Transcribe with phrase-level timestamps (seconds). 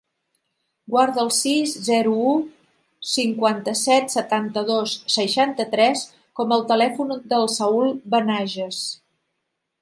[0.93, 2.31] Guarda el sis, zero, u,
[3.09, 6.03] cinquanta-set, setanta-dos, seixanta-tres
[6.41, 8.83] com a telèfon del Saül Benaiges.